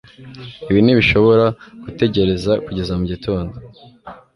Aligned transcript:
Ibi 0.69 0.79
ntibishobora 0.85 1.45
gutegereza 1.83 2.51
kugeza 2.65 2.91
mugitondo 2.99 3.55